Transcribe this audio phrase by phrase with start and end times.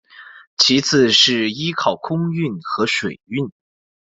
[0.57, 3.51] 其次是依靠空运和水运。